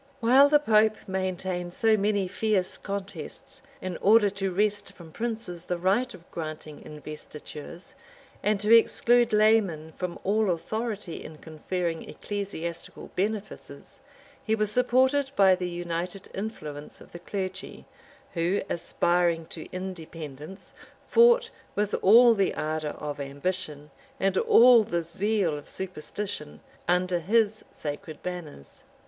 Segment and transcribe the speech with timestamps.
[0.19, 5.77] While the pope maintained so many fierce contests, in order to wrest from princes the
[5.77, 7.93] right of granting investitures,
[8.41, 13.99] and to exclude laymen from all authority in conferring ecclesiastical benefices,
[14.43, 17.85] he was supported by the united influence of the clergy;
[18.33, 20.73] who, aspiring to independence,
[21.07, 27.63] fought, with all the ardor of ambition, and all the zeal of superstition, under his
[27.69, 28.83] sacred banners.